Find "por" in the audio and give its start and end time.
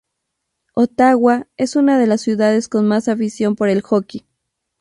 3.55-3.69